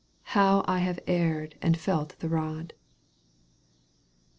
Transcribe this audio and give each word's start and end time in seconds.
How 0.33 0.65
I 0.67 0.79
have 0.79 0.99
erred 1.05 1.59
and 1.61 1.77
felt 1.77 2.17
the 2.17 2.27
rod 2.27 2.73